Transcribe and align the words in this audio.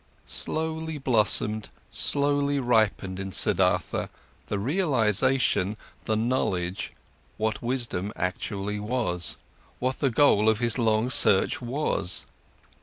Slowly 0.25 0.97
blossomed, 0.97 1.69
slowly 1.91 2.57
ripened 2.59 3.19
in 3.19 3.31
Siddhartha 3.31 4.07
the 4.47 4.57
realisation, 4.57 5.77
the 6.05 6.15
knowledge, 6.15 6.91
what 7.37 7.61
wisdom 7.61 8.11
actually 8.15 8.79
was, 8.79 9.37
what 9.77 9.99
the 9.99 10.09
goal 10.09 10.49
of 10.49 10.57
his 10.57 10.79
long 10.79 11.11
search 11.11 11.61
was. 11.61 12.25